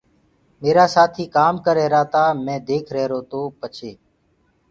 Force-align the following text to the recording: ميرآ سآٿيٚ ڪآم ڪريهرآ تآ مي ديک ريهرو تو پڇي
ميرآ 0.61 0.85
سآٿيٚ 0.95 1.31
ڪآم 1.35 1.55
ڪريهرآ 1.65 2.01
تآ 2.13 2.23
مي 2.45 2.55
ديک 2.67 2.85
ريهرو 2.95 3.19
تو 3.31 3.41
پڇي 3.59 3.91